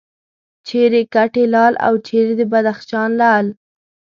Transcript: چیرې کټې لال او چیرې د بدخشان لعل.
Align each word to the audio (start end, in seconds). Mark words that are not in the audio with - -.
چیرې 0.67 1.01
کټې 1.13 1.43
لال 1.53 1.73
او 1.87 1.93
چیرې 2.07 2.33
د 2.39 2.41
بدخشان 2.51 3.09
لعل. 3.21 3.47